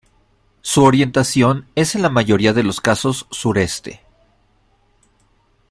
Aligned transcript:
Su 0.63 0.81
orientación 0.83 1.67
es 1.75 1.93
en 1.93 2.01
la 2.01 2.09
mayoría 2.09 2.53
de 2.53 2.63
los 2.63 2.81
casos 2.81 3.27
sureste. 3.29 4.01